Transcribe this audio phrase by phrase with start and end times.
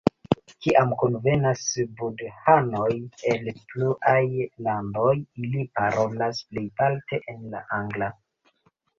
[0.65, 1.65] Kiam kunvenas
[1.97, 2.87] budhanoj
[3.33, 4.23] el pluraj
[4.67, 5.11] landoj,
[5.43, 8.09] ili parolas plejparte en la angla.